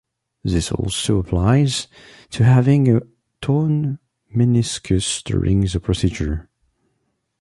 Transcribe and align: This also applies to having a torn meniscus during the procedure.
This 0.43 0.71
also 0.71 1.19
applies 1.19 1.87
to 2.31 2.43
having 2.43 2.89
a 2.97 3.01
torn 3.39 3.99
meniscus 4.35 5.21
during 5.23 5.61
the 5.61 5.79
procedure. 5.79 6.49